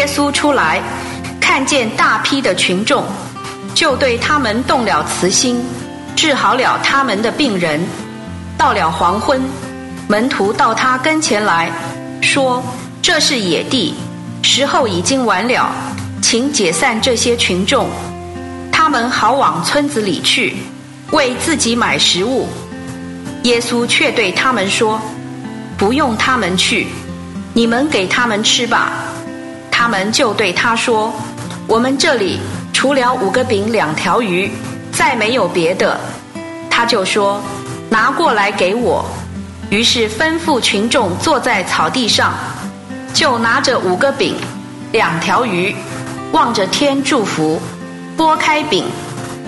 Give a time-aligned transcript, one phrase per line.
[0.00, 0.80] 耶稣出来，
[1.38, 3.04] 看见大批的群众，
[3.74, 5.62] 就对他们动了慈心，
[6.16, 7.78] 治好了他们的病人。
[8.56, 9.42] 到了黄昏，
[10.08, 11.70] 门徒到他跟前来
[12.22, 12.62] 说
[13.02, 13.94] ：“这是野地，
[14.42, 15.70] 时候已经晚了，
[16.22, 17.86] 请解散这些群众，
[18.72, 20.56] 他们好往村子里去，
[21.10, 22.48] 为自己买食物。”
[23.44, 24.98] 耶稣却对他们说
[25.76, 26.86] ：“不用他们去，
[27.52, 28.92] 你们给他们吃吧。”
[29.80, 31.10] 他们就对他说
[31.66, 32.38] ：“我们这里
[32.70, 34.52] 除了五个饼两条鱼，
[34.92, 35.98] 再没有别的。”
[36.68, 37.40] 他就说
[37.88, 39.02] ：“拿过来给我。”
[39.70, 42.34] 于是吩咐群众坐在草地上，
[43.14, 44.34] 就拿着五个饼、
[44.92, 45.74] 两条鱼，
[46.32, 47.58] 望着天祝福，
[48.18, 48.84] 拨开饼，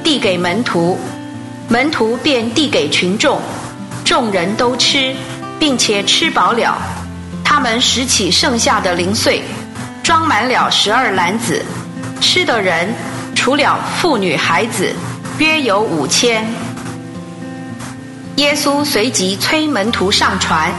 [0.02, 0.98] 递给门徒，
[1.68, 3.38] 门徒便递给群众。
[4.02, 5.14] 众人都吃，
[5.58, 6.78] 并且吃饱了。
[7.44, 9.42] 他们拾起剩下的零碎，
[10.02, 11.64] 装满了十二篮子。
[12.20, 12.94] 吃的人
[13.34, 14.92] 除了妇女孩子，
[15.38, 16.46] 约有五千。
[18.36, 20.72] 耶稣随即催门徒上船，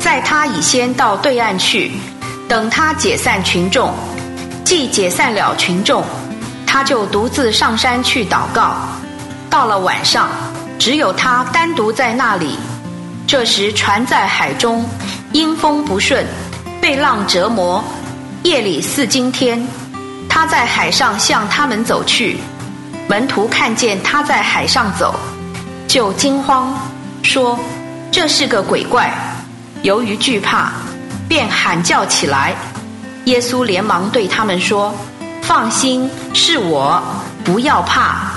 [0.00, 1.92] 在他已先到对岸去，
[2.48, 3.92] 等他解散群众。
[4.64, 6.04] 既解散了群众，
[6.66, 8.76] 他就独自上山去祷告。
[9.50, 10.28] 到了晚上。
[10.76, 12.58] 只有他单独在那里。
[13.26, 14.84] 这时船在海中，
[15.32, 16.26] 因风不顺，
[16.80, 17.82] 被浪折磨。
[18.44, 19.66] 夜里四更天，
[20.28, 22.36] 他在海上向他们走去。
[23.08, 25.14] 门徒看见他在海上走，
[25.88, 26.78] 就惊慌，
[27.22, 27.58] 说
[28.12, 29.10] ：“这是个鬼怪。”
[29.80, 30.72] 由于惧怕，
[31.26, 32.54] 便喊叫起来。
[33.24, 34.94] 耶稣连忙对他们说
[35.40, 37.02] ：“放心，是我，
[37.42, 38.30] 不要怕。”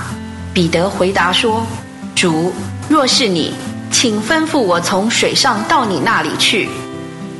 [0.56, 1.68] 彼得回答说。
[2.16, 2.54] 主，
[2.88, 3.54] 若是你，
[3.92, 6.70] 请吩咐我从水上到你那里去。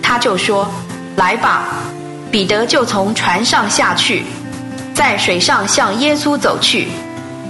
[0.04, 0.70] 他就说
[1.16, 1.64] ：“来吧。”
[2.32, 4.24] 彼得就从船上下去，
[4.94, 6.88] 在水上向耶稣走去。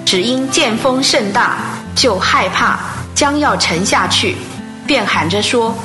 [0.05, 1.57] 只因见风甚大，
[1.93, 2.79] 就害怕，
[3.13, 4.37] 将要沉下去，
[4.85, 5.75] 便喊着说：“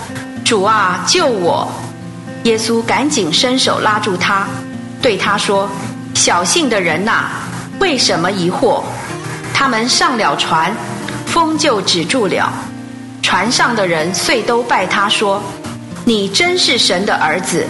[0.44, 1.67] 主啊，救我！”
[2.44, 4.47] 耶稣赶紧伸手拉住他，
[5.00, 5.69] 对他说
[6.15, 7.31] ：“小信的人呐，
[7.81, 8.83] 为什么疑惑？”
[9.53, 10.75] 他们上了船。
[11.27, 12.53] 风就止住了，
[13.22, 15.43] 船上的人遂都拜他说
[16.05, 17.67] ：“你真是神的儿子。”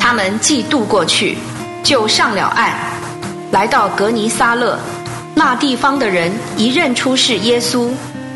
[0.00, 1.36] 他们既渡过去，
[1.84, 2.72] 就上了岸，
[3.52, 4.80] 来到格尼撒勒。
[5.34, 7.90] 那地方的人一认出是耶稣，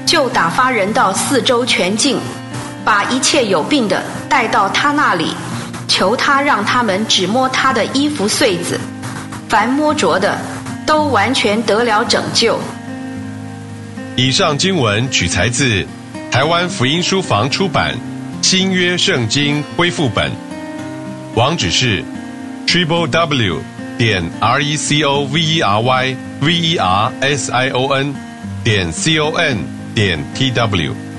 [0.04, 2.20] 就打发人到四周全境，
[2.84, 5.34] 把一切有病的带到他那里，
[5.88, 8.78] 求他让他们只摸他的衣服穗子，
[9.48, 10.38] 凡摸着的，
[10.86, 12.58] 都完全得了拯救。
[14.16, 15.84] 以上经文取材自
[16.30, 17.94] 台湾福音书房出版
[18.46, 20.30] 《新约圣经恢复本》，
[21.36, 22.04] 网址是
[22.64, 23.60] triple w
[23.98, 27.92] 点 r e c o v e r y v e r s i o
[27.92, 28.14] n
[28.62, 29.58] 点 c o n
[29.96, 31.13] 点 t w。